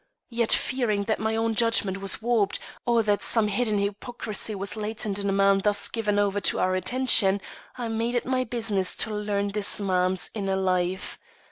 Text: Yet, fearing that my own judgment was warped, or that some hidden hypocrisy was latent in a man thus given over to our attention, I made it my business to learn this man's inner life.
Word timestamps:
Yet, 0.31 0.51
fearing 0.51 1.03
that 1.03 1.19
my 1.19 1.35
own 1.35 1.53
judgment 1.53 1.97
was 1.97 2.23
warped, 2.23 2.57
or 2.87 3.03
that 3.03 3.21
some 3.21 3.49
hidden 3.49 3.77
hypocrisy 3.77 4.55
was 4.55 4.75
latent 4.75 5.19
in 5.19 5.29
a 5.29 5.31
man 5.31 5.61
thus 5.63 5.87
given 5.87 6.17
over 6.17 6.41
to 6.41 6.59
our 6.59 6.73
attention, 6.73 7.39
I 7.77 7.87
made 7.87 8.15
it 8.15 8.25
my 8.25 8.43
business 8.43 8.95
to 9.05 9.13
learn 9.13 9.49
this 9.49 9.79
man's 9.79 10.31
inner 10.33 10.55
life. 10.55 11.19